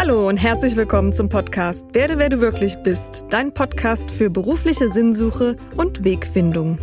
[0.00, 4.88] Hallo und herzlich willkommen zum Podcast Werde, wer du wirklich bist, dein Podcast für berufliche
[4.88, 6.78] Sinnsuche und Wegfindung.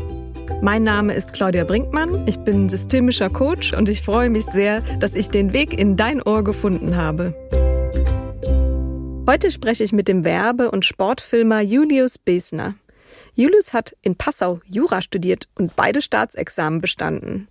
[0.61, 5.15] Mein Name ist Claudia Brinkmann, ich bin systemischer Coach und ich freue mich sehr, dass
[5.15, 7.33] ich den Weg in dein Ohr gefunden habe.
[9.27, 12.75] Heute spreche ich mit dem Werbe- und Sportfilmer Julius Besner.
[13.33, 17.47] Julius hat in Passau Jura studiert und beide Staatsexamen bestanden.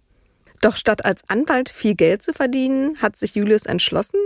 [0.60, 4.20] Doch statt als Anwalt viel Geld zu verdienen, hat sich Julius entschlossen,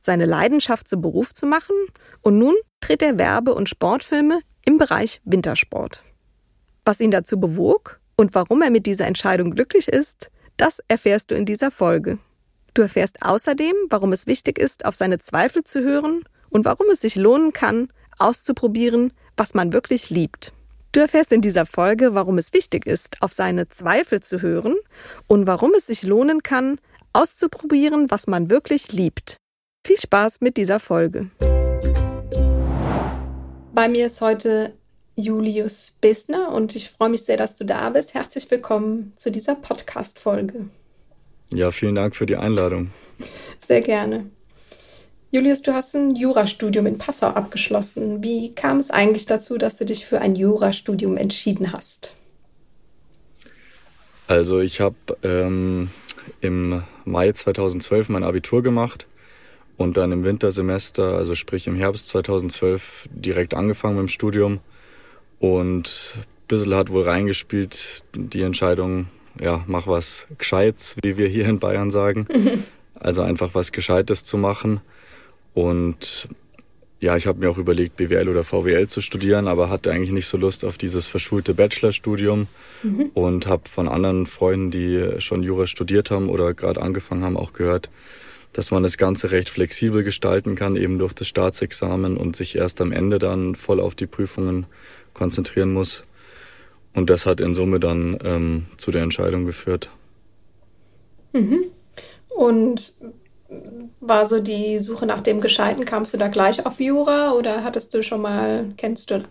[0.00, 1.76] seine Leidenschaft zum Beruf zu machen
[2.22, 6.02] und nun dreht er Werbe- und Sportfilme im Bereich Wintersport.
[6.84, 11.34] Was ihn dazu bewog und warum er mit dieser Entscheidung glücklich ist, das erfährst du
[11.34, 12.18] in dieser Folge.
[12.74, 17.00] Du erfährst außerdem, warum es wichtig ist, auf seine Zweifel zu hören und warum es
[17.00, 20.52] sich lohnen kann, auszuprobieren, was man wirklich liebt.
[20.94, 24.76] Du erfährst in dieser Folge, warum es wichtig ist, auf seine Zweifel zu hören
[25.26, 26.78] und warum es sich lohnen kann,
[27.14, 29.38] auszuprobieren, was man wirklich liebt.
[29.86, 31.30] Viel Spaß mit dieser Folge.
[33.74, 34.74] Bei mir ist heute
[35.16, 38.12] Julius Bissner und ich freue mich sehr, dass du da bist.
[38.12, 40.68] Herzlich willkommen zu dieser Podcast-Folge.
[41.54, 42.90] Ja, vielen Dank für die Einladung.
[43.58, 44.26] Sehr gerne.
[45.34, 48.22] Julius, du hast ein Jurastudium in Passau abgeschlossen.
[48.22, 52.14] Wie kam es eigentlich dazu, dass du dich für ein Jurastudium entschieden hast?
[54.26, 55.88] Also ich habe ähm,
[56.42, 59.06] im Mai 2012 mein Abitur gemacht
[59.78, 64.60] und dann im Wintersemester, also sprich im Herbst 2012, direkt angefangen mit dem Studium.
[65.38, 69.06] Und ein bisschen hat wohl reingespielt die Entscheidung,
[69.40, 72.26] ja, mach was Gescheites, wie wir hier in Bayern sagen.
[73.00, 74.80] Also einfach was Gescheites zu machen.
[75.54, 76.28] Und
[77.00, 80.28] ja, ich habe mir auch überlegt, BWL oder VWL zu studieren, aber hatte eigentlich nicht
[80.28, 82.46] so Lust auf dieses verschulte Bachelorstudium
[82.84, 83.10] mhm.
[83.14, 87.52] und habe von anderen Freunden, die schon Jura studiert haben oder gerade angefangen haben, auch
[87.52, 87.90] gehört,
[88.52, 92.80] dass man das Ganze recht flexibel gestalten kann, eben durch das Staatsexamen und sich erst
[92.80, 94.66] am Ende dann voll auf die Prüfungen
[95.12, 96.04] konzentrieren muss.
[96.94, 99.90] Und das hat in Summe dann ähm, zu der Entscheidung geführt.
[101.32, 101.64] Mhm.
[102.28, 102.94] Und
[104.00, 107.94] war so die Suche nach dem Gescheiten, kamst du da gleich auf Jura oder hattest
[107.94, 109.22] du schon mal, kennst du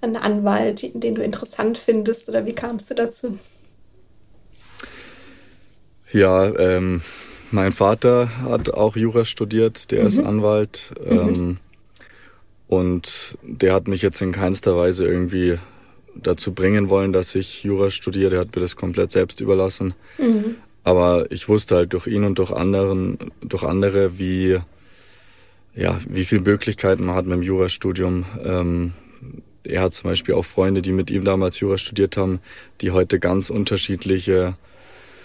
[0.00, 3.38] einen Anwalt, den du interessant findest oder wie kamst du dazu?
[6.12, 7.02] Ja, ähm,
[7.50, 10.06] mein Vater hat auch Jura studiert, der mhm.
[10.06, 11.12] ist Anwalt mhm.
[11.12, 11.56] ähm, mhm.
[12.66, 15.58] und der hat mich jetzt in keinster Weise irgendwie
[16.14, 18.30] dazu bringen wollen, dass ich Jura studiere.
[18.30, 19.94] Der hat mir das komplett selbst überlassen.
[20.18, 20.56] Mhm.
[20.84, 24.58] Aber ich wusste halt durch ihn und durch anderen, durch andere, wie,
[25.74, 28.24] ja, wie viele Möglichkeiten man hat mit dem Jurastudium.
[28.42, 28.92] Ähm,
[29.64, 32.40] er hat zum Beispiel auch Freunde, die mit ihm damals Jura studiert haben,
[32.80, 34.54] die heute ganz unterschiedliche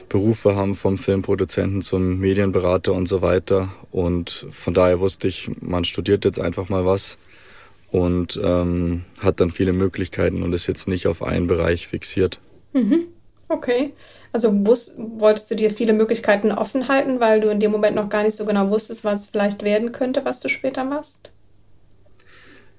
[0.10, 3.74] Berufe haben, vom Filmproduzenten zum Medienberater und so weiter.
[3.92, 7.18] Und von daher wusste ich, man studiert jetzt einfach mal was
[7.92, 12.40] und ähm, hat dann viele Möglichkeiten und ist jetzt nicht auf einen Bereich fixiert.
[12.74, 13.06] Mhm.
[13.48, 13.94] Okay.
[14.32, 18.10] Also wusst, wolltest du dir viele Möglichkeiten offen halten, weil du in dem Moment noch
[18.10, 21.30] gar nicht so genau wusstest, was es vielleicht werden könnte, was du später machst?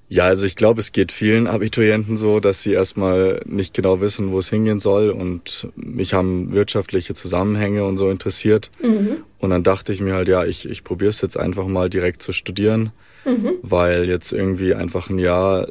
[0.09, 4.31] Ja, also ich glaube, es geht vielen Abiturienten so, dass sie erstmal nicht genau wissen,
[4.31, 5.11] wo es hingehen soll.
[5.11, 8.71] Und mich haben wirtschaftliche Zusammenhänge und so interessiert.
[8.81, 9.25] Mhm.
[9.39, 12.23] Und dann dachte ich mir halt, ja, ich, ich probiere es jetzt einfach mal direkt
[12.23, 12.93] zu studieren,
[13.25, 13.55] mhm.
[13.63, 15.69] weil jetzt irgendwie einfach ein Jahr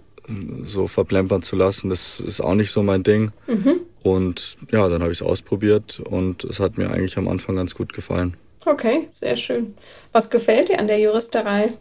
[0.63, 3.31] so verplempern zu lassen, das ist auch nicht so mein Ding.
[3.47, 3.81] Mhm.
[4.05, 7.73] Und ja, dann habe ich es ausprobiert und es hat mir eigentlich am Anfang ganz
[7.73, 8.37] gut gefallen.
[8.63, 9.73] Okay, sehr schön.
[10.11, 11.73] Was gefällt dir an der Juristerei?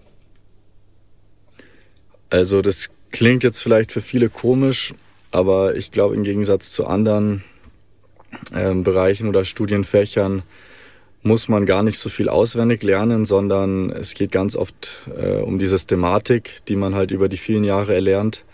[2.30, 4.94] Also das klingt jetzt vielleicht für viele komisch,
[5.32, 7.44] aber ich glaube im Gegensatz zu anderen
[8.54, 10.44] ähm, Bereichen oder Studienfächern
[11.22, 15.58] muss man gar nicht so viel auswendig lernen, sondern es geht ganz oft äh, um
[15.58, 18.44] die Systematik, die man halt über die vielen Jahre erlernt.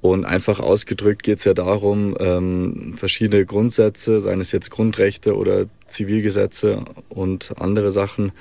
[0.00, 5.66] Und einfach ausgedrückt geht es ja darum, ähm, verschiedene Grundsätze, seien es jetzt Grundrechte oder
[5.88, 8.32] Zivilgesetze und andere Sachen,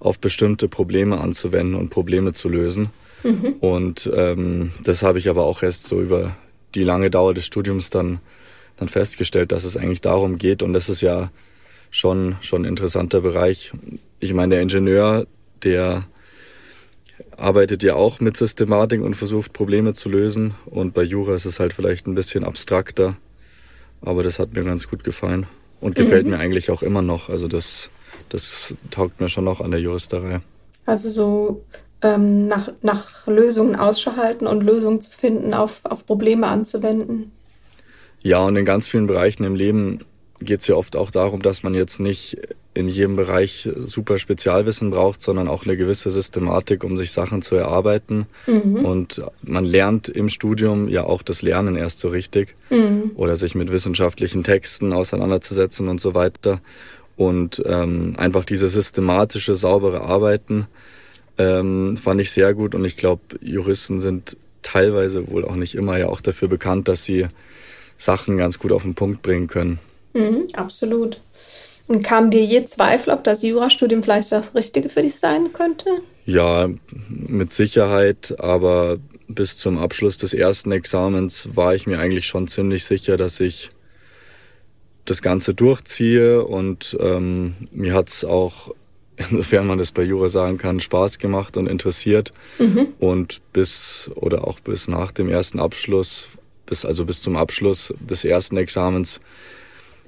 [0.00, 2.90] auf bestimmte Probleme anzuwenden und Probleme zu lösen.
[3.24, 3.54] Mhm.
[3.60, 6.36] Und ähm, das habe ich aber auch erst so über
[6.74, 8.20] die lange Dauer des Studiums dann,
[8.76, 10.62] dann festgestellt, dass es eigentlich darum geht.
[10.62, 11.30] Und das ist ja
[11.90, 13.72] schon, schon ein interessanter Bereich.
[14.20, 15.26] Ich meine, der Ingenieur,
[15.64, 16.04] der
[17.38, 20.54] arbeitet ja auch mit Systematik und versucht Probleme zu lösen.
[20.66, 23.16] Und bei Jura ist es halt vielleicht ein bisschen abstrakter.
[24.00, 25.46] Aber das hat mir ganz gut gefallen
[25.80, 26.32] und gefällt mhm.
[26.32, 27.28] mir eigentlich auch immer noch.
[27.28, 27.90] Also das,
[28.28, 30.40] das taugt mir schon noch an der Juristerei.
[30.86, 31.64] Also so
[32.02, 37.32] ähm, nach, nach Lösungen Ausschau halten und Lösungen zu finden, auf, auf Probleme anzuwenden.
[38.20, 40.00] Ja, und in ganz vielen Bereichen im Leben
[40.40, 42.38] geht es ja oft auch darum, dass man jetzt nicht
[42.74, 47.56] in jedem Bereich super Spezialwissen braucht, sondern auch eine gewisse Systematik, um sich Sachen zu
[47.56, 48.26] erarbeiten.
[48.46, 48.84] Mhm.
[48.84, 53.12] Und man lernt im Studium ja auch das Lernen erst so richtig mhm.
[53.16, 56.60] oder sich mit wissenschaftlichen Texten auseinanderzusetzen und so weiter.
[57.16, 60.68] Und ähm, einfach diese systematische, saubere Arbeiten
[61.36, 62.76] ähm, fand ich sehr gut.
[62.76, 67.02] Und ich glaube, Juristen sind teilweise wohl auch nicht immer ja auch dafür bekannt, dass
[67.02, 67.26] sie
[67.96, 69.80] Sachen ganz gut auf den Punkt bringen können.
[70.14, 71.20] Mhm, absolut.
[71.86, 75.88] Und kam dir je Zweifel, ob das Jurastudium vielleicht das Richtige für dich sein könnte?
[76.26, 76.68] Ja,
[77.08, 82.84] mit Sicherheit, aber bis zum Abschluss des ersten Examens war ich mir eigentlich schon ziemlich
[82.84, 83.70] sicher, dass ich
[85.06, 88.74] das Ganze durchziehe und ähm, mir hat's auch,
[89.16, 92.32] insofern man das bei Jura sagen kann, Spaß gemacht und interessiert.
[92.58, 92.88] Mhm.
[92.98, 96.28] Und bis oder auch bis nach dem ersten Abschluss,
[96.66, 99.20] bis also bis zum Abschluss des ersten Examens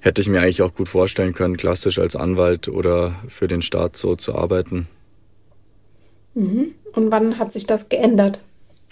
[0.00, 3.96] hätte ich mir eigentlich auch gut vorstellen können, klassisch als Anwalt oder für den Staat
[3.96, 4.88] so zu arbeiten.
[6.34, 6.72] Mhm.
[6.92, 8.40] Und wann hat sich das geändert?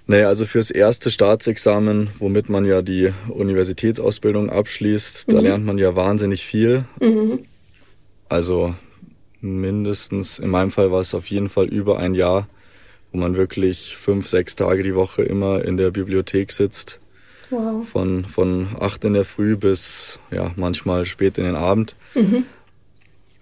[0.06, 5.32] Naja, also fürs erste Staatsexamen, womit man ja die Universitätsausbildung abschließt, mhm.
[5.32, 6.84] da lernt man ja wahnsinnig viel.
[7.00, 7.40] Mhm.
[8.28, 8.74] Also
[9.40, 12.48] mindestens, in meinem Fall war es auf jeden Fall über ein Jahr,
[13.12, 17.00] wo man wirklich fünf, sechs Tage die Woche immer in der Bibliothek sitzt
[17.50, 17.86] Wow.
[17.86, 21.94] Von, von acht in der Früh bis ja, manchmal spät in den Abend.
[22.14, 22.44] Mhm.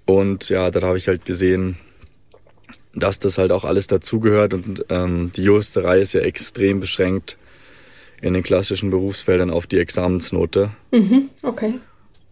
[0.05, 1.79] Und ja, da habe ich halt gesehen,
[2.95, 4.55] dass das halt auch alles dazugehört.
[4.55, 7.37] Und ähm, die Juristerei ist ja extrem beschränkt
[8.23, 10.71] in den klassischen Berufsfeldern auf die Examensnote.
[10.93, 11.31] Mhm.
[11.43, 11.75] Okay.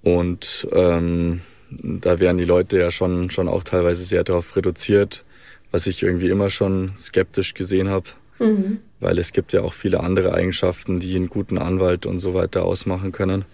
[0.03, 1.41] Und ähm,
[1.71, 5.25] da werden die Leute ja schon, schon auch teilweise sehr darauf reduziert,
[5.73, 8.11] was ich irgendwie immer schon skeptisch gesehen habe.
[8.39, 12.33] Mhm weil es gibt ja auch viele andere Eigenschaften, die einen guten Anwalt und so
[12.33, 13.45] weiter ausmachen können.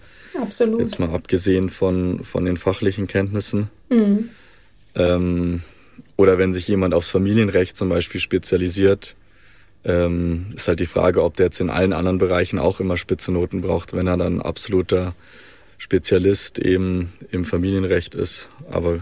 [0.41, 0.79] Absolut.
[0.79, 3.69] Jetzt mal abgesehen von, von den fachlichen Kenntnissen.
[3.89, 4.29] Mhm.
[4.95, 5.61] Ähm,
[6.15, 9.15] oder wenn sich jemand aufs Familienrecht zum Beispiel spezialisiert,
[9.83, 13.61] ähm, ist halt die Frage, ob der jetzt in allen anderen Bereichen auch immer Spitzenoten
[13.61, 15.15] braucht, wenn er dann absoluter
[15.77, 18.47] Spezialist eben im Familienrecht ist.
[18.69, 18.99] Aber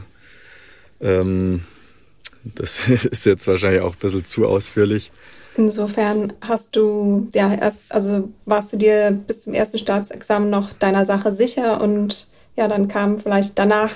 [1.00, 1.64] ähm,
[2.44, 5.12] das ist jetzt wahrscheinlich auch ein bisschen zu ausführlich.
[5.56, 11.06] Insofern hast du ja erst, also warst du dir bis zum ersten Staatsexamen noch deiner
[11.06, 13.92] Sache sicher und ja, dann kamen vielleicht danach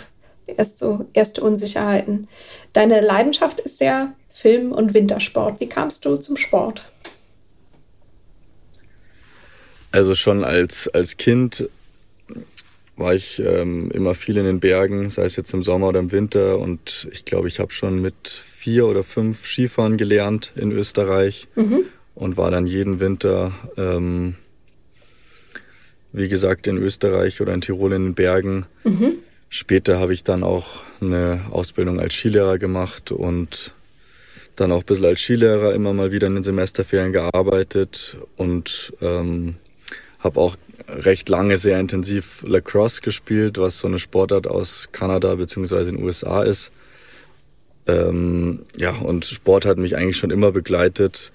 [0.47, 2.27] erst so erste Unsicherheiten.
[2.73, 5.59] Deine Leidenschaft ist ja Film und Wintersport.
[5.59, 6.83] Wie kamst du zum Sport?
[9.91, 11.69] Also schon als, als Kind
[13.03, 16.11] war ich ähm, immer viel in den Bergen, sei es jetzt im Sommer oder im
[16.11, 16.57] Winter.
[16.57, 21.81] Und ich glaube, ich habe schon mit vier oder fünf Skifahren gelernt in Österreich mhm.
[22.15, 24.35] und war dann jeden Winter, ähm,
[26.13, 28.65] wie gesagt, in Österreich oder in Tirol in den Bergen.
[28.85, 29.15] Mhm.
[29.49, 33.73] Später habe ich dann auch eine Ausbildung als Skilehrer gemacht und
[34.55, 39.55] dann auch ein bisschen als Skilehrer immer mal wieder in den Semesterferien gearbeitet und ähm,
[40.19, 40.55] habe auch
[40.87, 45.85] recht lange sehr intensiv Lacrosse gespielt, was so eine Sportart aus Kanada bzw.
[45.85, 46.71] den USA ist.
[47.87, 51.31] Ähm, ja, und Sport hat mich eigentlich schon immer begleitet.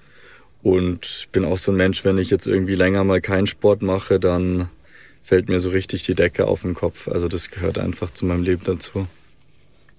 [0.61, 3.81] Und ich bin auch so ein Mensch, wenn ich jetzt irgendwie länger mal keinen Sport
[3.81, 4.69] mache, dann
[5.23, 7.07] fällt mir so richtig die Decke auf den Kopf.
[7.07, 9.07] Also das gehört einfach zu meinem Leben dazu.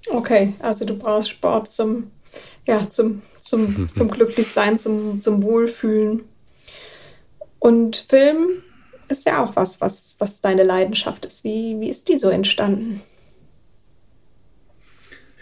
[0.08, 2.10] Okay, also du brauchst Sport zum,
[2.66, 6.22] ja, zum, zum, zum Glücklichsein, zum, zum Wohlfühlen.
[7.58, 8.62] Und Film
[9.10, 11.44] ist ja auch was, was, was deine Leidenschaft ist.
[11.44, 13.00] Wie, wie ist die so entstanden?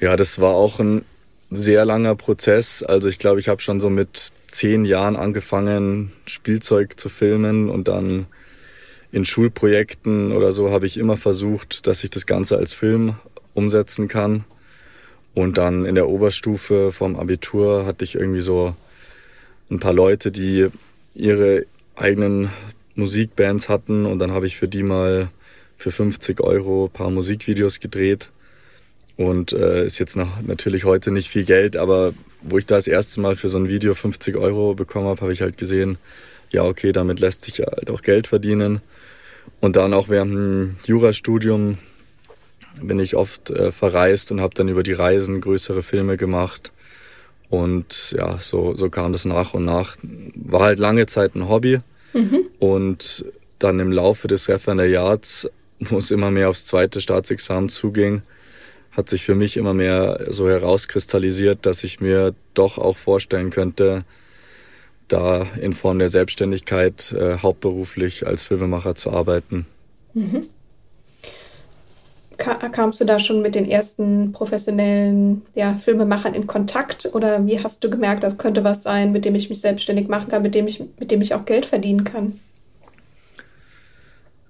[0.01, 1.05] Ja, das war auch ein
[1.51, 2.83] sehr langer Prozess.
[2.83, 7.89] Also ich glaube, ich habe schon so mit zehn Jahren angefangen, Spielzeug zu filmen und
[7.89, 8.27] dann
[9.11, 13.17] in Schulprojekten oder so habe ich immer versucht, dass ich das Ganze als Film
[13.55, 14.45] umsetzen kann.
[15.35, 18.75] Und dann in der Oberstufe vom Abitur hatte ich irgendwie so
[19.71, 20.69] ein paar Leute, die
[21.15, 21.65] ihre
[21.97, 22.51] eigenen
[22.99, 25.31] Musikbands hatten und dann habe ich für die mal
[25.77, 28.31] für 50 Euro ein paar Musikvideos gedreht.
[29.17, 32.87] Und äh, ist jetzt noch natürlich heute nicht viel Geld, aber wo ich da das
[32.87, 35.99] erste Mal für so ein Video 50 Euro bekommen habe, habe ich halt gesehen,
[36.51, 38.81] ja, okay, damit lässt sich halt auch Geld verdienen.
[39.61, 41.79] Und dann auch während dem Jurastudium
[42.81, 46.73] bin ich oft äh, verreist und habe dann über die Reisen größere Filme gemacht.
[47.49, 49.97] Und ja, so, so kam das nach und nach.
[50.35, 51.81] War halt lange Zeit ein Hobby.
[52.19, 52.47] Mhm.
[52.59, 53.25] Und
[53.59, 55.49] dann im Laufe des Referendariats,
[55.79, 58.23] wo es immer mehr aufs zweite Staatsexamen zuging,
[58.93, 64.05] hat sich für mich immer mehr so herauskristallisiert, dass ich mir doch auch vorstellen könnte,
[65.07, 69.67] da in Form der Selbstständigkeit äh, hauptberuflich als Filmemacher zu arbeiten.
[70.15, 70.47] Mhm.
[72.39, 77.83] Kamst du da schon mit den ersten professionellen ja, Filmemachern in Kontakt oder wie hast
[77.83, 80.67] du gemerkt, das könnte was sein, mit dem ich mich selbstständig machen kann, mit dem
[80.67, 82.39] ich, mit dem ich auch Geld verdienen kann?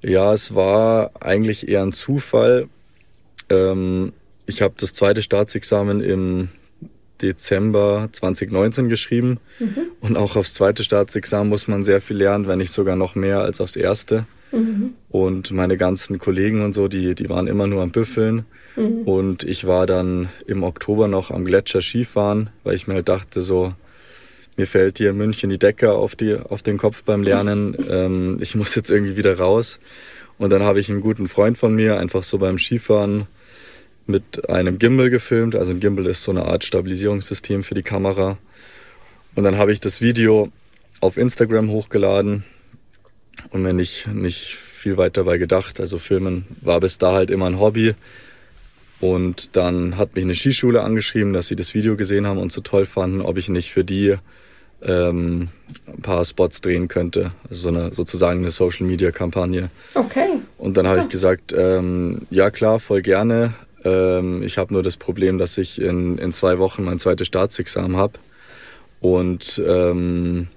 [0.02, 2.68] Ja, es war eigentlich eher ein Zufall.
[3.50, 4.12] Ähm,
[4.46, 6.48] ich habe das zweite Staatsexamen im
[7.20, 9.88] Dezember 2019 geschrieben mhm.
[10.00, 13.40] und auch aufs zweite Staatsexamen muss man sehr viel lernen, wenn nicht sogar noch mehr
[13.40, 14.26] als aufs erste.
[14.52, 14.94] Mhm.
[15.08, 18.44] Und meine ganzen Kollegen und so, die, die waren immer nur am Büffeln.
[18.76, 19.02] Mhm.
[19.02, 23.42] Und ich war dann im Oktober noch am Gletscher Skifahren, weil ich mir halt dachte,
[23.42, 23.74] so,
[24.56, 27.76] mir fällt hier in München die Decke auf, die, auf den Kopf beim Lernen.
[27.90, 29.78] ähm, ich muss jetzt irgendwie wieder raus.
[30.38, 33.26] Und dann habe ich einen guten Freund von mir einfach so beim Skifahren
[34.06, 35.54] mit einem Gimbal gefilmt.
[35.54, 38.38] Also ein Gimbal ist so eine Art Stabilisierungssystem für die Kamera.
[39.34, 40.50] Und dann habe ich das Video
[41.00, 42.44] auf Instagram hochgeladen
[43.50, 45.80] und mir nicht, nicht viel weiter dabei gedacht.
[45.80, 47.94] Also Filmen war bis da halt immer ein Hobby.
[49.00, 52.60] Und dann hat mich eine Skischule angeschrieben, dass sie das Video gesehen haben und so
[52.60, 54.16] toll fanden, ob ich nicht für die
[54.82, 55.48] ähm,
[55.86, 57.32] ein paar Spots drehen könnte.
[57.48, 59.70] Also so eine sozusagen eine Social Media Kampagne.
[59.94, 60.40] Okay.
[60.56, 61.02] Und dann habe ja.
[61.04, 63.54] ich gesagt, ähm, ja klar, voll gerne.
[63.84, 67.96] Ähm, ich habe nur das Problem, dass ich in, in zwei Wochen mein zweites Staatsexamen
[67.96, 68.14] habe.
[69.00, 70.48] Und ähm,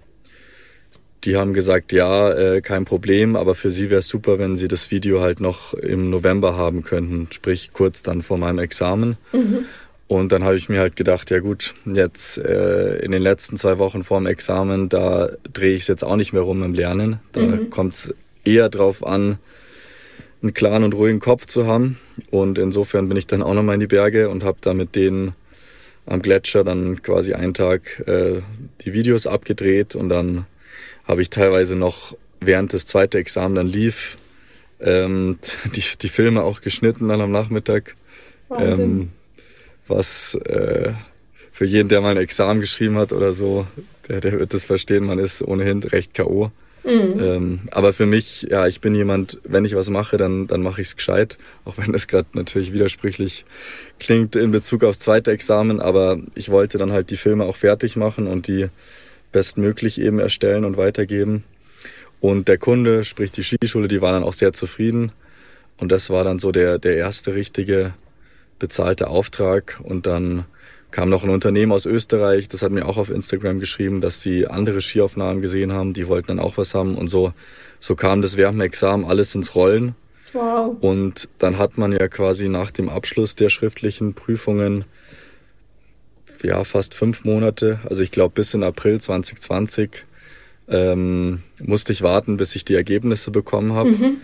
[1.24, 4.68] die haben gesagt, ja, äh, kein Problem, aber für sie wäre es super, wenn sie
[4.68, 9.18] das Video halt noch im November haben könnten, sprich kurz dann vor meinem Examen.
[9.32, 9.66] Mhm.
[10.08, 13.78] Und dann habe ich mir halt gedacht, ja gut, jetzt äh, in den letzten zwei
[13.78, 17.20] Wochen vor dem Examen, da drehe ich es jetzt auch nicht mehr rum im Lernen.
[17.32, 17.70] Da mhm.
[17.70, 18.14] kommt es
[18.44, 19.38] eher drauf an,
[20.42, 21.98] einen klaren und ruhigen Kopf zu haben.
[22.30, 25.34] Und insofern bin ich dann auch nochmal in die Berge und habe da mit denen
[26.06, 28.42] am Gletscher dann quasi einen Tag äh,
[28.82, 30.46] die Videos abgedreht und dann
[31.06, 34.18] habe ich teilweise noch während das zweite Examen dann lief,
[34.80, 35.38] ähm,
[35.76, 37.96] die, die Filme auch geschnitten dann am Nachmittag.
[38.58, 39.12] Ähm,
[39.88, 40.92] was äh,
[41.52, 43.68] für jeden, der mal ein Examen geschrieben hat oder so,
[44.10, 46.52] der, der wird das verstehen, man ist ohnehin recht K.O.
[46.84, 47.20] Mhm.
[47.20, 50.82] Ähm, aber für mich, ja, ich bin jemand, wenn ich was mache, dann, dann mache
[50.82, 51.38] ich es gescheit.
[51.64, 53.46] Auch wenn das gerade natürlich widersprüchlich
[54.00, 55.80] klingt in Bezug aufs zweite Examen.
[55.80, 58.68] Aber ich wollte dann halt die Filme auch fertig machen und die
[59.32, 61.44] bestmöglich eben erstellen und weitergeben.
[62.20, 65.12] Und der Kunde, sprich die Skischule, die waren dann auch sehr zufrieden.
[65.80, 67.94] Und das war dann so der, der erste richtige
[68.60, 69.80] bezahlte Auftrag.
[69.84, 70.46] Und dann
[70.92, 74.48] kam noch ein Unternehmen aus Österreich, das hat mir auch auf Instagram geschrieben, dass sie
[74.48, 76.96] andere Skiaufnahmen gesehen haben, die wollten dann auch was haben.
[76.96, 77.34] Und so,
[77.80, 79.96] so kam das während dem Examen alles ins Rollen.
[80.34, 80.78] Wow.
[80.80, 84.86] Und dann hat man ja quasi nach dem Abschluss der schriftlichen Prüfungen
[86.44, 90.06] ja, fast fünf Monate, also ich glaube bis in April 2020,
[90.68, 93.90] ähm, musste ich warten, bis ich die Ergebnisse bekommen habe.
[93.90, 94.18] Mhm.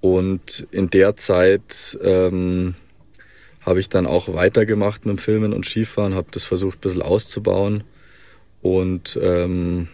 [0.00, 2.74] Und in der Zeit ähm,
[3.60, 7.02] habe ich dann auch weitergemacht mit dem Filmen und Skifahren, habe das versucht ein bisschen
[7.02, 7.84] auszubauen
[8.62, 9.88] und ähm,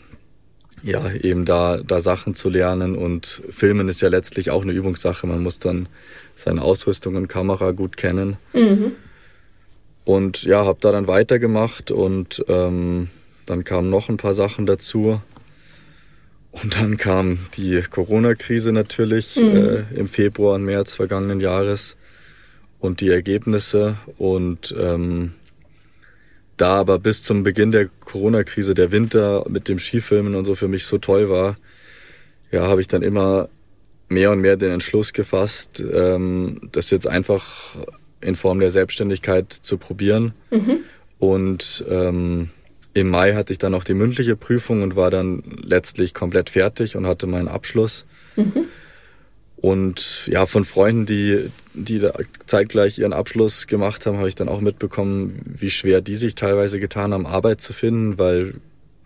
[0.83, 2.97] ja, eben da, da Sachen zu lernen.
[2.97, 5.27] Und Filmen ist ja letztlich auch eine Übungssache.
[5.27, 5.89] Man muss dann
[6.35, 8.37] seine Ausrüstung und Kamera gut kennen.
[8.53, 8.93] Mhm.
[10.07, 13.09] Und ja, habe da dann weitergemacht und ähm,
[13.45, 15.21] dann kamen noch ein paar Sachen dazu.
[16.53, 19.57] Und dann kam die Corona-Krise natürlich mhm.
[19.57, 21.97] äh, im Februar und März vergangenen Jahres
[22.79, 23.97] und die Ergebnisse.
[24.17, 25.33] Und ähm,
[26.57, 30.69] da aber bis zum Beginn der Corona-Krise der Winter mit dem Skifilmen und so für
[30.69, 31.57] mich so toll war,
[32.53, 33.49] ja, habe ich dann immer
[34.09, 37.75] mehr und mehr den Entschluss gefasst, ähm, das jetzt einfach
[38.21, 40.33] in Form der Selbstständigkeit zu probieren.
[40.51, 40.79] Mhm.
[41.19, 42.51] Und ähm,
[42.95, 46.97] im Mai hatte ich dann auch die mündliche Prüfung und war dann letztlich komplett fertig
[46.97, 48.07] und hatte meinen Abschluss.
[48.37, 48.67] Mhm.
[49.57, 52.13] Und ja, von Freunden, die, die da
[52.47, 56.81] zeitgleich ihren Abschluss gemacht haben, habe ich dann auch mitbekommen, wie schwer die sich teilweise
[56.81, 58.55] getan haben, Arbeit zu finden, weil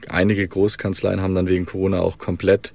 [0.09, 2.73] einige Großkanzleien haben dann wegen Corona auch komplett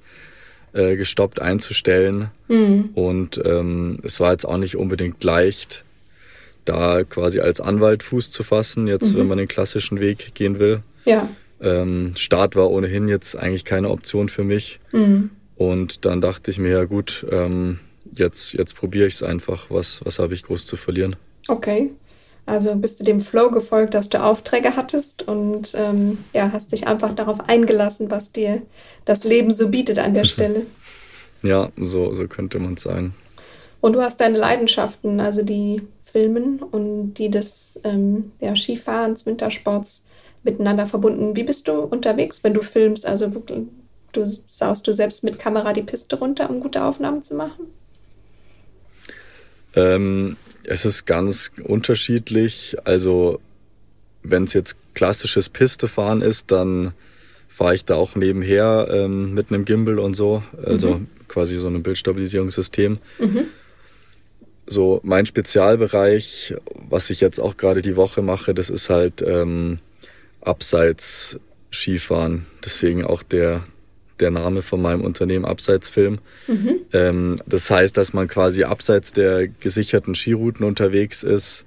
[0.74, 2.28] äh, gestoppt einzustellen.
[2.48, 2.90] Mhm.
[2.94, 5.85] Und ähm, es war jetzt auch nicht unbedingt leicht,
[6.68, 9.18] da quasi als Anwalt Fuß zu fassen, jetzt mhm.
[9.18, 10.82] wenn man den klassischen Weg gehen will.
[11.04, 11.28] Ja.
[11.60, 14.80] Ähm, Start war ohnehin jetzt eigentlich keine Option für mich.
[14.92, 15.30] Mhm.
[15.56, 17.78] Und dann dachte ich mir, ja gut, ähm,
[18.14, 19.66] jetzt, jetzt probiere ich es einfach.
[19.70, 21.16] Was, was habe ich groß zu verlieren?
[21.48, 21.90] Okay.
[22.44, 26.86] Also bist du dem Flow gefolgt, dass du Aufträge hattest und ähm, ja, hast dich
[26.86, 28.62] einfach darauf eingelassen, was dir
[29.04, 30.66] das Leben so bietet an der Stelle.
[31.42, 33.14] Ja, so, so könnte man sagen.
[33.80, 35.82] Und du hast deine Leidenschaften, also die
[36.16, 40.06] Filmen und die des ähm, ja, Skifahrens, Wintersports
[40.44, 41.36] miteinander verbunden.
[41.36, 43.04] Wie bist du unterwegs, wenn du filmst?
[43.04, 43.30] Also
[44.12, 47.66] du saust du selbst mit Kamera die Piste runter, um gute Aufnahmen zu machen?
[49.74, 52.76] Ähm, Es ist ganz unterschiedlich.
[52.84, 53.40] Also
[54.22, 56.92] wenn es jetzt klassisches Pistefahren ist, dann
[57.48, 60.42] fahre ich da auch nebenher ähm, mit einem Gimbal und so.
[60.64, 61.08] Also mhm.
[61.28, 62.98] quasi so ein Bildstabilisierungssystem.
[63.18, 63.44] Mhm.
[64.66, 66.54] So mein Spezialbereich,
[66.88, 69.78] was ich jetzt auch gerade die Woche mache, das ist halt ähm,
[70.40, 71.38] Abseits
[71.72, 72.46] Skifahren.
[72.64, 73.62] Deswegen auch der,
[74.18, 76.18] der Name von meinem Unternehmen Abseitsfilm.
[76.48, 76.80] Mhm.
[76.92, 81.64] Ähm, das heißt, dass man quasi abseits der gesicherten Skirouten unterwegs ist,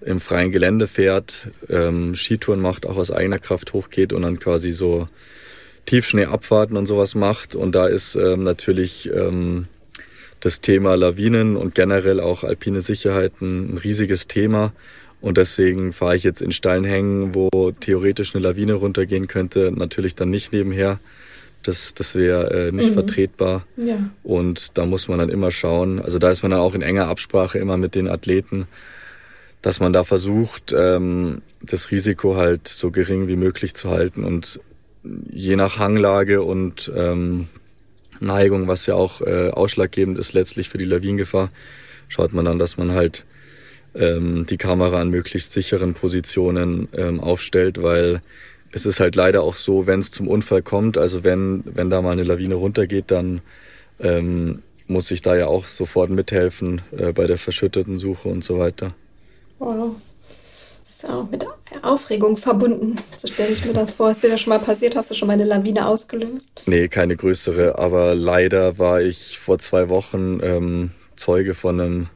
[0.00, 4.72] im freien Gelände fährt, ähm, Skitouren macht, auch aus eigener Kraft hochgeht und dann quasi
[4.72, 5.08] so
[5.86, 7.54] Tiefschneeabfahrten und sowas macht.
[7.54, 9.66] Und da ist ähm, natürlich ähm,
[10.42, 14.72] das Thema Lawinen und generell auch alpine Sicherheiten ein riesiges Thema.
[15.20, 20.16] Und deswegen fahre ich jetzt in steilen Hängen, wo theoretisch eine Lawine runtergehen könnte, natürlich
[20.16, 20.98] dann nicht nebenher.
[21.62, 22.94] Das, das wäre äh, nicht mhm.
[22.94, 23.64] vertretbar.
[23.76, 24.10] Ja.
[24.24, 26.00] Und da muss man dann immer schauen.
[26.00, 28.66] Also da ist man dann auch in enger Absprache immer mit den Athleten,
[29.62, 34.24] dass man da versucht, ähm, das Risiko halt so gering wie möglich zu halten.
[34.24, 34.58] Und
[35.30, 37.46] je nach Hanglage und ähm,
[38.22, 41.50] Neigung, was ja auch äh, ausschlaggebend ist letztlich für die Lawinengefahr,
[42.08, 43.24] schaut man dann, dass man halt
[43.94, 48.22] ähm, die Kamera an möglichst sicheren Positionen ähm, aufstellt, weil
[48.72, 52.00] es ist halt leider auch so, wenn es zum Unfall kommt, also wenn, wenn da
[52.00, 53.42] mal eine Lawine runtergeht, dann
[54.00, 58.58] ähm, muss ich da ja auch sofort mithelfen äh, bei der verschütteten Suche und so
[58.58, 58.94] weiter.
[59.58, 60.11] Das
[60.82, 61.46] ist ja auch mit
[61.82, 62.96] Aufregung verbunden.
[63.16, 64.10] So stelle ich mir das vor.
[64.10, 64.96] Ist dir das schon mal passiert?
[64.96, 66.60] Hast du schon mal eine Lawine ausgelöst?
[66.66, 67.78] Nee, keine größere.
[67.78, 72.08] Aber leider war ich vor zwei Wochen ähm, Zeuge von einem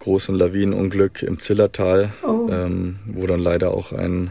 [0.00, 2.48] großen Lawinenunglück im Zillertal, oh.
[2.50, 4.30] ähm, wo dann leider auch ein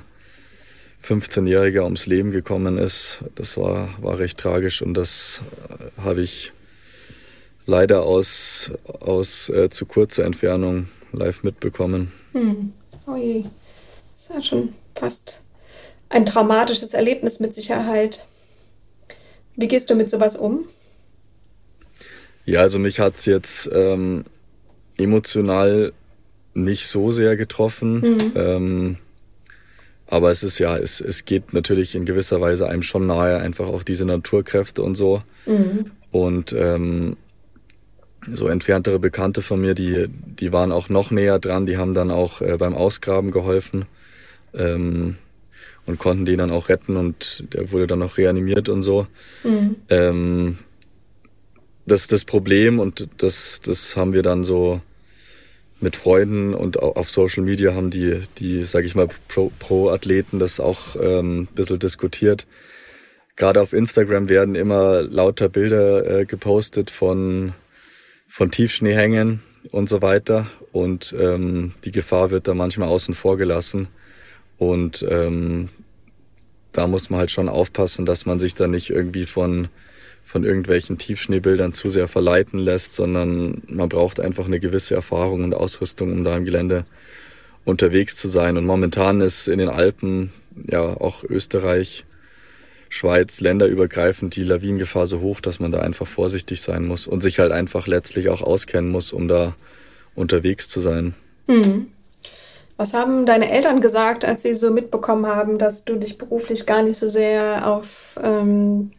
[1.04, 3.24] 15-Jähriger ums Leben gekommen ist.
[3.36, 6.54] Das war, war recht tragisch und das äh, habe ich
[7.66, 12.12] leider aus, aus äh, zu kurzer Entfernung live mitbekommen.
[12.34, 12.74] Hm.
[13.08, 13.44] Oh je.
[14.14, 15.42] Das ist ja schon fast
[16.10, 18.26] ein traumatisches Erlebnis mit Sicherheit.
[19.56, 20.66] Wie gehst du mit sowas um?
[22.46, 24.26] Ja, also mich hat es jetzt ähm,
[24.98, 25.94] emotional
[26.54, 28.00] nicht so sehr getroffen.
[28.00, 28.32] Mhm.
[28.36, 28.98] Ähm,
[30.08, 33.68] aber es ist ja, es, es geht natürlich in gewisser Weise einem schon nahe, einfach
[33.68, 35.24] auch diese Naturkräfte und so.
[35.46, 35.92] Mhm.
[36.12, 37.18] Und ähm,
[38.34, 42.12] so entferntere Bekannte von mir, die, die waren auch noch näher dran, die haben dann
[42.12, 43.86] auch äh, beim Ausgraben geholfen
[44.54, 45.18] ähm,
[45.86, 49.08] und konnten den dann auch retten und der wurde dann auch reanimiert und so.
[49.44, 49.76] Mhm.
[49.90, 50.58] Ähm,
[51.86, 54.82] das das Problem und das, das haben wir dann so
[55.82, 60.96] mit Freunden und auf Social Media haben die, die sage ich mal, Pro-Athleten das auch
[61.00, 62.48] ähm, ein bisschen diskutiert.
[63.36, 67.54] Gerade auf Instagram werden immer lauter Bilder äh, gepostet von,
[68.34, 70.48] von Tiefschneehängen und so weiter.
[70.72, 73.90] Und ähm, die Gefahr wird da manchmal außen vor gelassen.
[74.58, 75.70] Und ähm,
[76.72, 79.70] da muss man halt schon aufpassen, dass man sich da nicht irgendwie von
[80.26, 85.54] von irgendwelchen Tiefschneebildern zu sehr verleiten lässt, sondern man braucht einfach eine gewisse Erfahrung und
[85.54, 86.86] Ausrüstung, um da im Gelände
[87.66, 88.58] unterwegs zu sein.
[88.58, 92.06] Und momentan ist in den Alpen, ja auch Österreich,
[92.94, 97.40] Schweiz, länderübergreifend die Lawinengefahr so hoch, dass man da einfach vorsichtig sein muss und sich
[97.40, 99.56] halt einfach letztlich auch auskennen muss, um da
[100.14, 101.16] unterwegs zu sein.
[101.48, 101.88] Hm.
[102.78, 106.84] Was haben deine Eltern gesagt, als sie so mitbekommen haben, dass du dich beruflich gar
[106.84, 108.92] nicht so sehr auf ähm,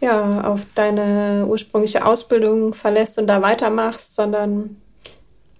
[0.00, 4.76] ja, auf deine ursprüngliche Ausbildung verlässt und da weitermachst, sondern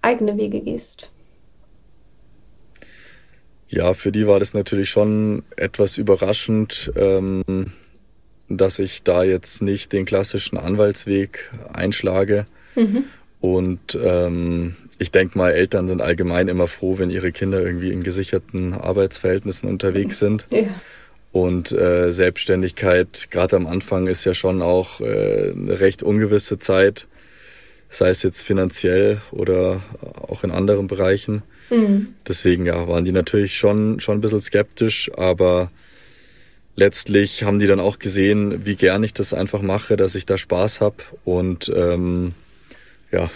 [0.01, 1.09] eigene Wege gehst.
[3.69, 7.43] Ja, für die war das natürlich schon etwas überraschend, ähm,
[8.49, 12.45] dass ich da jetzt nicht den klassischen Anwaltsweg einschlage.
[12.75, 13.03] Mhm.
[13.39, 18.03] Und ähm, ich denke mal, Eltern sind allgemein immer froh, wenn ihre Kinder irgendwie in
[18.03, 20.45] gesicherten Arbeitsverhältnissen unterwegs sind.
[20.49, 20.63] Ja.
[21.31, 27.07] Und äh, Selbstständigkeit, gerade am Anfang, ist ja schon auch äh, eine recht ungewisse Zeit,
[27.89, 29.81] sei es jetzt finanziell oder
[30.27, 31.43] auch in anderen Bereichen.
[31.69, 32.09] Mhm.
[32.27, 35.71] Deswegen ja, waren die natürlich schon, schon ein bisschen skeptisch, aber
[36.75, 40.37] letztlich haben die dann auch gesehen, wie gern ich das einfach mache, dass ich da
[40.37, 42.33] Spaß habe und ähm,
[43.11, 43.29] ja,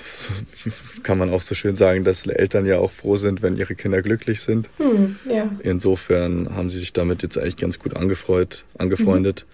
[1.04, 4.02] kann man auch so schön sagen, dass Eltern ja auch froh sind, wenn ihre Kinder
[4.02, 4.70] glücklich sind.
[4.78, 5.50] Hm, ja.
[5.64, 9.46] Insofern haben sie sich damit jetzt eigentlich ganz gut angefreut, angefreundet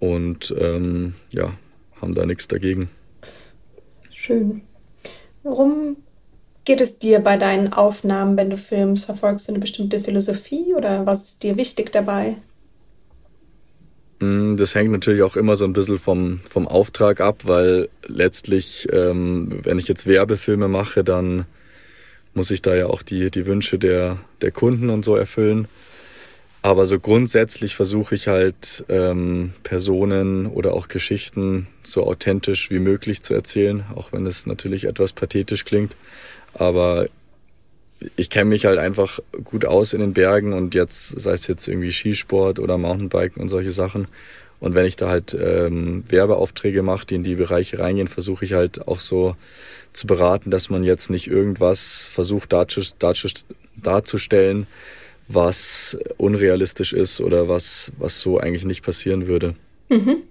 [0.00, 0.08] mhm.
[0.08, 1.52] und ähm, ja,
[2.00, 2.88] haben da nichts dagegen.
[4.20, 4.60] Schön.
[5.42, 5.96] Worum
[6.66, 9.06] geht es dir bei deinen Aufnahmen, wenn du filmst?
[9.06, 12.36] Verfolgst du eine bestimmte Philosophie oder was ist dir wichtig dabei?
[14.18, 18.86] Mm, das hängt natürlich auch immer so ein bisschen vom, vom Auftrag ab, weil letztlich,
[18.92, 21.46] ähm, wenn ich jetzt Werbefilme mache, dann
[22.34, 25.66] muss ich da ja auch die, die Wünsche der, der Kunden und so erfüllen.
[26.62, 33.22] Aber so grundsätzlich versuche ich halt ähm, Personen oder auch Geschichten so authentisch wie möglich
[33.22, 35.96] zu erzählen, auch wenn es natürlich etwas pathetisch klingt.
[36.52, 37.06] Aber
[38.16, 41.66] ich kenne mich halt einfach gut aus in den Bergen und jetzt, sei es jetzt
[41.66, 44.06] irgendwie Skisport oder Mountainbiken und solche Sachen.
[44.58, 48.52] Und wenn ich da halt ähm, Werbeaufträge mache, die in die Bereiche reingehen, versuche ich
[48.52, 49.34] halt auch so
[49.94, 54.66] zu beraten, dass man jetzt nicht irgendwas versucht darzustellen,
[55.32, 59.54] was unrealistisch ist oder was, was so eigentlich nicht passieren würde.
[59.88, 60.22] Mhm.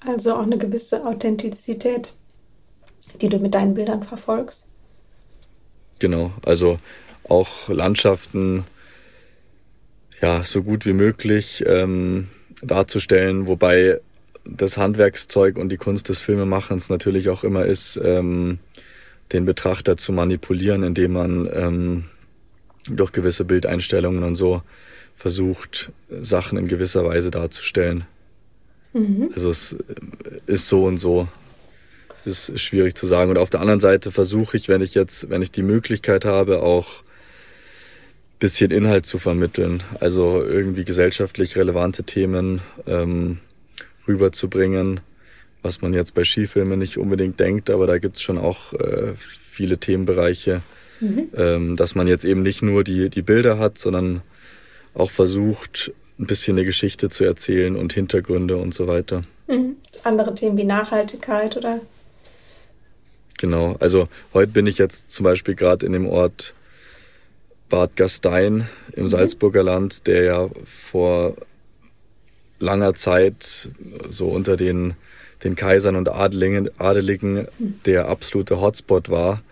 [0.00, 2.12] Also auch eine gewisse Authentizität,
[3.20, 4.66] die du mit deinen Bildern verfolgst.
[5.98, 6.78] Genau, also
[7.28, 8.64] auch Landschaften
[10.20, 12.28] ja so gut wie möglich ähm,
[12.62, 14.00] darzustellen, wobei
[14.44, 18.58] das Handwerkszeug und die Kunst des Filmemachens natürlich auch immer ist, ähm,
[19.32, 22.04] den Betrachter zu manipulieren, indem man ähm,
[22.88, 24.62] durch gewisse Bildeinstellungen und so
[25.14, 28.04] versucht, Sachen in gewisser Weise darzustellen.
[28.92, 29.30] Mhm.
[29.34, 29.76] Also es
[30.46, 31.28] ist so und so.
[32.24, 33.30] Ist schwierig zu sagen.
[33.30, 36.60] Und auf der anderen Seite versuche ich, wenn ich jetzt, wenn ich die Möglichkeit habe,
[36.60, 37.04] auch
[38.38, 39.82] bisschen Inhalt zu vermitteln.
[40.00, 43.38] Also irgendwie gesellschaftlich relevante Themen ähm,
[44.06, 45.00] rüberzubringen,
[45.62, 49.14] was man jetzt bei Skifilmen nicht unbedingt denkt, aber da gibt es schon auch äh,
[49.16, 50.62] viele Themenbereiche,
[51.00, 51.28] Mhm.
[51.36, 54.22] Ähm, dass man jetzt eben nicht nur die, die Bilder hat, sondern
[54.94, 59.24] auch versucht, ein bisschen eine Geschichte zu erzählen und Hintergründe und so weiter.
[59.48, 59.76] Mhm.
[60.04, 61.80] Andere Themen wie Nachhaltigkeit oder?
[63.38, 66.54] Genau, also heute bin ich jetzt zum Beispiel gerade in dem Ort
[67.68, 69.08] Bad Gastein im mhm.
[69.08, 71.36] Salzburger Land, der ja vor
[72.58, 73.68] langer Zeit
[74.08, 74.94] so unter den,
[75.44, 77.80] den Kaisern und Adeligen, Adeligen mhm.
[77.84, 79.42] der absolute Hotspot war.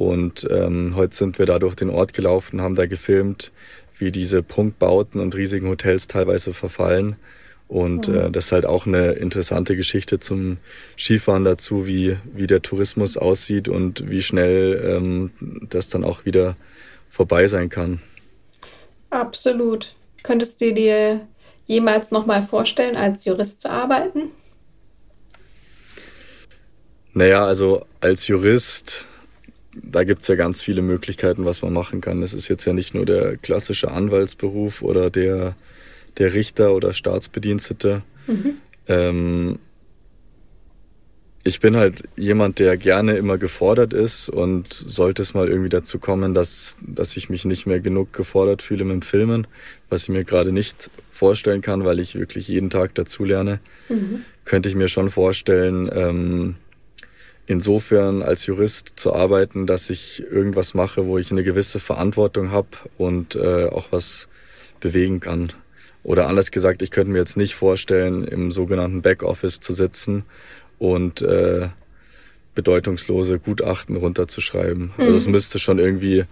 [0.00, 3.52] Und ähm, heute sind wir da durch den Ort gelaufen, haben da gefilmt,
[3.98, 7.16] wie diese Prunkbauten und riesigen Hotels teilweise verfallen.
[7.68, 8.14] Und mhm.
[8.16, 10.56] äh, das ist halt auch eine interessante Geschichte zum
[10.96, 15.32] Skifahren dazu, wie, wie der Tourismus aussieht und wie schnell ähm,
[15.68, 16.56] das dann auch wieder
[17.06, 18.00] vorbei sein kann.
[19.10, 19.96] Absolut.
[20.22, 21.26] Könntest du dir
[21.66, 24.30] jemals nochmal vorstellen, als Jurist zu arbeiten?
[27.12, 29.04] Naja, also als Jurist
[29.74, 32.22] da gibt es ja ganz viele Möglichkeiten, was man machen kann.
[32.22, 35.54] Es ist jetzt ja nicht nur der klassische Anwaltsberuf oder der,
[36.18, 38.02] der Richter oder Staatsbedienstete.
[38.26, 38.54] Mhm.
[38.88, 39.58] Ähm,
[41.42, 45.98] ich bin halt jemand, der gerne immer gefordert ist und sollte es mal irgendwie dazu
[45.98, 49.46] kommen, dass, dass ich mich nicht mehr genug gefordert fühle mit dem Filmen,
[49.88, 54.24] was ich mir gerade nicht vorstellen kann, weil ich wirklich jeden Tag dazulerne, mhm.
[54.44, 56.56] könnte ich mir schon vorstellen, ähm,
[57.50, 62.68] insofern als Jurist zu arbeiten, dass ich irgendwas mache, wo ich eine gewisse Verantwortung habe
[62.96, 64.28] und äh, auch was
[64.78, 65.52] bewegen kann.
[66.04, 70.24] Oder anders gesagt, ich könnte mir jetzt nicht vorstellen, im sogenannten Backoffice zu sitzen
[70.78, 71.68] und äh,
[72.54, 74.92] bedeutungslose Gutachten runterzuschreiben.
[74.96, 75.02] Mhm.
[75.02, 75.32] Also es mhm.
[75.32, 76.24] müsste schon irgendwie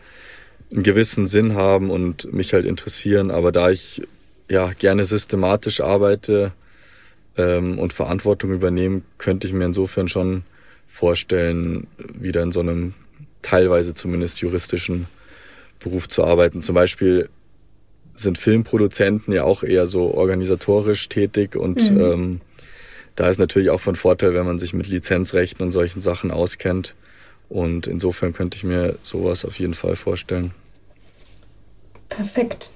[0.70, 3.32] einen gewissen Sinn haben und mich halt interessieren.
[3.32, 4.02] Aber da ich
[4.48, 6.52] ja gerne systematisch arbeite
[7.36, 10.44] ähm, und Verantwortung übernehme, könnte ich mir insofern schon
[10.88, 12.94] vorstellen, wieder in so einem
[13.42, 15.06] teilweise zumindest juristischen
[15.78, 16.60] Beruf zu arbeiten.
[16.62, 17.28] Zum Beispiel
[18.16, 22.00] sind Filmproduzenten ja auch eher so organisatorisch tätig und mhm.
[22.00, 22.40] ähm,
[23.14, 26.94] da ist natürlich auch von Vorteil, wenn man sich mit Lizenzrechten und solchen Sachen auskennt.
[27.48, 30.52] Und insofern könnte ich mir sowas auf jeden Fall vorstellen.
[32.08, 32.70] Perfekt.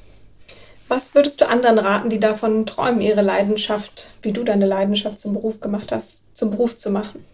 [0.88, 5.32] Was würdest du anderen raten, die davon träumen, ihre Leidenschaft, wie du deine Leidenschaft zum
[5.34, 7.24] Beruf gemacht hast, zum Beruf zu machen?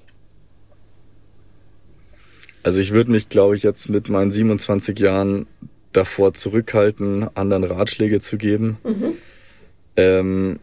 [2.69, 5.47] Also ich würde mich, glaube ich, jetzt mit meinen 27 Jahren
[5.95, 8.77] davor zurückhalten, anderen Ratschläge zu geben.
[8.85, 9.13] Mhm.
[9.97, 10.61] Ähm,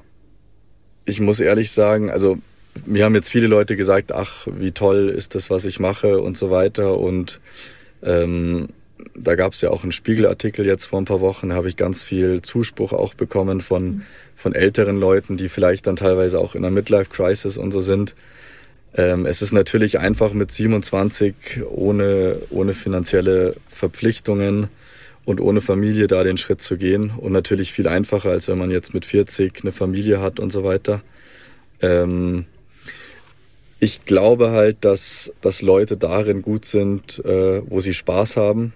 [1.06, 2.38] ich muss ehrlich sagen, also
[2.86, 6.38] mir haben jetzt viele Leute gesagt, ach, wie toll ist das, was ich mache und
[6.38, 7.00] so weiter.
[7.00, 7.42] Und
[8.04, 8.70] ähm,
[9.16, 11.76] da gab es ja auch einen Spiegelartikel jetzt vor ein paar Wochen, da habe ich
[11.76, 14.02] ganz viel Zuspruch auch bekommen von, mhm.
[14.36, 18.14] von älteren Leuten, die vielleicht dann teilweise auch in einer Midlife-Crisis und so sind
[18.98, 21.36] ähm, es ist natürlich einfach mit 27
[21.70, 24.70] ohne, ohne finanzielle Verpflichtungen
[25.26, 27.12] und ohne Familie da den Schritt zu gehen.
[27.12, 30.64] Und natürlich viel einfacher, als wenn man jetzt mit 40 eine Familie hat und so
[30.64, 31.02] weiter.
[31.82, 32.46] Ähm,
[33.80, 38.74] ich glaube halt, dass, dass Leute darin gut sind, äh, wo sie Spaß haben.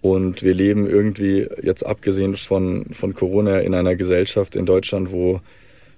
[0.00, 5.40] Und wir leben irgendwie, jetzt abgesehen von, von Corona, in einer Gesellschaft in Deutschland, wo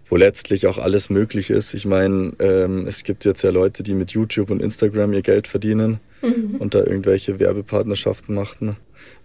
[0.09, 1.75] wo letztlich auch alles möglich ist.
[1.75, 5.49] Ich meine, ähm, es gibt jetzt ja Leute, die mit YouTube und Instagram ihr Geld
[5.49, 6.01] verdienen.
[6.23, 6.57] mhm.
[6.59, 8.77] und da irgendwelche Werbepartnerschaften machten,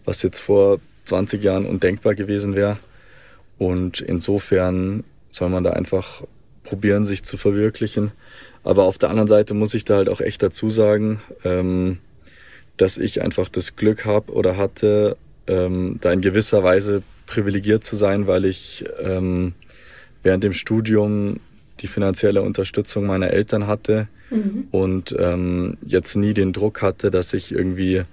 [0.06, 2.78] was jetzt vor 20 Jahren undenkbar gewesen wäre.
[3.58, 6.24] Und insofern soll man da einfach
[6.64, 8.12] probieren, sich zu verwirklichen.
[8.64, 12.00] Aber auf der anderen Seite muss ich da halt auch echt dazu sagen, ähm,
[12.78, 15.18] dass ich einfach das Glück habe oder hatte,
[15.48, 19.54] ähm, da in gewisser Weise privilegiert zu sein, weil ich ähm,
[20.24, 21.40] während dem Studium
[21.80, 24.68] die finanzielle Unterstützung meiner Eltern hatte mhm.
[24.72, 28.04] und ähm, jetzt nie den Druck hatte, dass ich irgendwie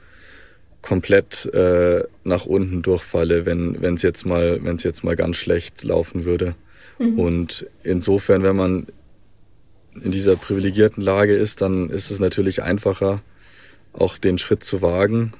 [0.80, 5.82] komplett äh, nach unten durchfalle, wenn es jetzt mal wenn es jetzt mal ganz schlecht
[5.84, 6.54] laufen würde.
[6.98, 7.18] Mhm.
[7.18, 8.86] Und insofern, wenn man
[10.02, 13.20] in dieser privilegierten Lage ist, dann ist es natürlich einfacher,
[13.92, 15.32] auch den Schritt zu wagen.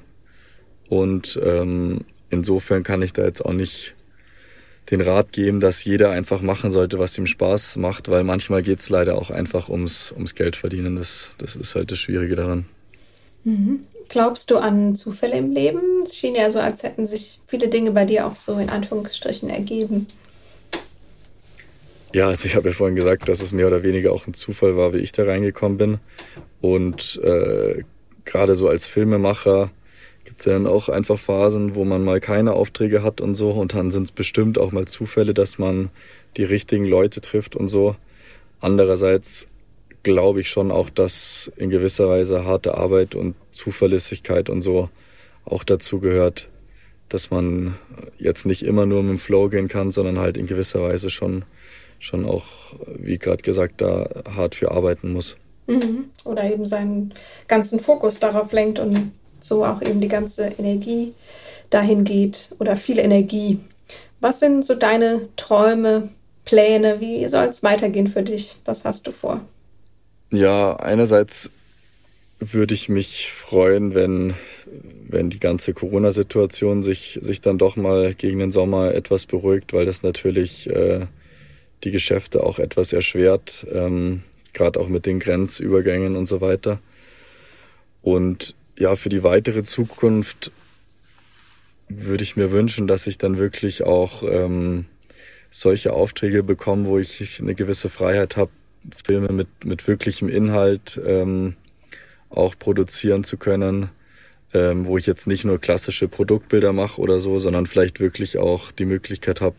[0.89, 3.95] Und ähm, insofern kann ich da jetzt auch nicht
[4.91, 8.79] den Rat geben, dass jeder einfach machen sollte, was ihm Spaß macht, weil manchmal geht
[8.79, 10.95] es leider auch einfach ums, ums Geld verdienen.
[10.95, 12.65] Das, das ist halt das Schwierige daran.
[13.43, 13.81] Mhm.
[14.09, 16.01] Glaubst du an Zufälle im Leben?
[16.03, 19.49] Es schien ja so, als hätten sich viele Dinge bei dir auch so in Anführungsstrichen
[19.49, 20.07] ergeben.
[22.11, 24.75] Ja, also ich habe ja vorhin gesagt, dass es mehr oder weniger auch ein Zufall
[24.75, 25.99] war, wie ich da reingekommen bin.
[26.59, 27.83] Und äh,
[28.25, 29.69] gerade so als Filmemacher
[30.39, 33.51] es ja dann auch einfach Phasen, wo man mal keine Aufträge hat und so.
[33.51, 35.89] Und dann sind es bestimmt auch mal Zufälle, dass man
[36.37, 37.95] die richtigen Leute trifft und so.
[38.59, 39.47] Andererseits
[40.03, 44.89] glaube ich schon auch, dass in gewisser Weise harte Arbeit und Zuverlässigkeit und so
[45.45, 46.49] auch dazu gehört,
[47.09, 47.75] dass man
[48.17, 51.43] jetzt nicht immer nur mit dem Flow gehen kann, sondern halt in gewisser Weise schon
[51.99, 52.45] schon auch,
[52.87, 55.37] wie gerade gesagt, da hart für arbeiten muss.
[55.67, 56.05] Mhm.
[56.23, 57.13] Oder eben seinen
[57.47, 59.11] ganzen Fokus darauf lenkt und
[59.43, 61.13] so auch eben die ganze Energie
[61.69, 63.59] dahin geht oder viel Energie.
[64.19, 66.09] Was sind so deine Träume,
[66.45, 66.99] Pläne?
[66.99, 68.55] Wie soll es weitergehen für dich?
[68.65, 69.41] Was hast du vor?
[70.31, 71.49] Ja, einerseits
[72.39, 74.33] würde ich mich freuen, wenn,
[75.07, 79.85] wenn die ganze Corona-Situation sich, sich dann doch mal gegen den Sommer etwas beruhigt, weil
[79.85, 81.01] das natürlich äh,
[81.83, 84.23] die Geschäfte auch etwas erschwert, ähm,
[84.53, 86.79] gerade auch mit den Grenzübergängen und so weiter.
[88.01, 90.51] Und ja, für die weitere Zukunft
[91.89, 94.85] würde ich mir wünschen, dass ich dann wirklich auch ähm,
[95.51, 98.51] solche Aufträge bekomme, wo ich eine gewisse Freiheit habe,
[99.05, 101.55] Filme mit, mit wirklichem Inhalt ähm,
[102.29, 103.89] auch produzieren zu können,
[104.53, 108.71] ähm, wo ich jetzt nicht nur klassische Produktbilder mache oder so, sondern vielleicht wirklich auch
[108.71, 109.57] die Möglichkeit habe,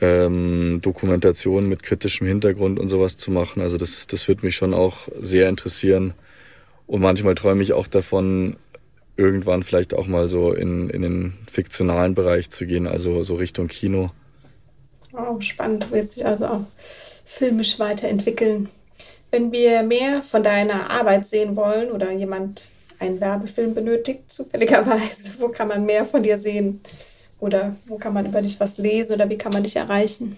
[0.00, 3.60] ähm, Dokumentation mit kritischem Hintergrund und sowas zu machen.
[3.60, 6.14] Also das, das würde mich schon auch sehr interessieren.
[6.90, 8.56] Und manchmal träume ich auch davon,
[9.16, 13.68] irgendwann vielleicht auch mal so in, in den fiktionalen Bereich zu gehen, also so Richtung
[13.68, 14.10] Kino.
[15.12, 15.88] Oh, spannend.
[15.92, 16.60] Wird sich also auch
[17.24, 18.70] filmisch weiterentwickeln.
[19.30, 22.62] Wenn wir mehr von deiner Arbeit sehen wollen oder jemand
[22.98, 26.80] einen Werbefilm benötigt, zufälligerweise, wo kann man mehr von dir sehen?
[27.38, 30.36] Oder wo kann man über dich was lesen oder wie kann man dich erreichen?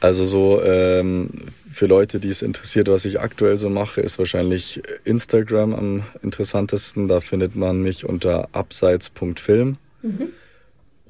[0.00, 1.28] Also so ähm,
[1.70, 7.08] für Leute, die es interessiert, was ich aktuell so mache, ist wahrscheinlich Instagram am interessantesten.
[7.08, 9.76] Da findet man mich unter abseits.film.
[10.02, 10.28] Mhm.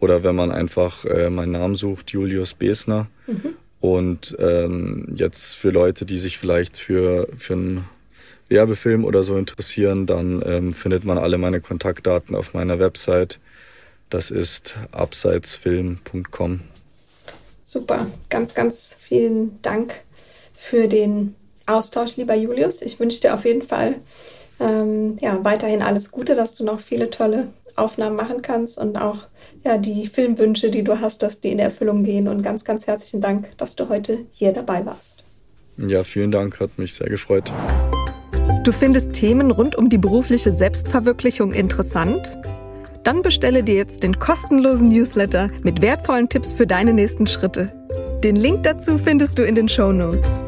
[0.00, 3.08] Oder wenn man einfach äh, meinen Namen sucht, Julius Besner.
[3.26, 3.54] Mhm.
[3.80, 7.84] Und ähm, jetzt für Leute, die sich vielleicht für, für einen
[8.48, 13.38] Werbefilm oder so interessieren, dann ähm, findet man alle meine Kontaktdaten auf meiner Website
[14.10, 16.60] das ist abseitsfilm.com.
[17.70, 20.00] Super, ganz, ganz vielen Dank
[20.56, 21.34] für den
[21.66, 22.80] Austausch, lieber Julius.
[22.80, 23.96] Ich wünsche dir auf jeden Fall
[24.58, 29.18] ähm, ja, weiterhin alles Gute, dass du noch viele tolle Aufnahmen machen kannst und auch
[29.66, 32.26] ja, die Filmwünsche, die du hast, dass die in Erfüllung gehen.
[32.26, 35.24] Und ganz, ganz herzlichen Dank, dass du heute hier dabei warst.
[35.76, 37.52] Ja, vielen Dank, hat mich sehr gefreut.
[38.64, 42.34] Du findest Themen rund um die berufliche Selbstverwirklichung interessant?
[43.04, 47.72] Dann bestelle dir jetzt den kostenlosen Newsletter mit wertvollen Tipps für deine nächsten Schritte.
[48.24, 50.42] Den Link dazu findest du in den Show Notes.